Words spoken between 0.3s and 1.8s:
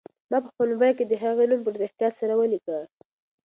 په خپل موبایل کې د هغې نوم په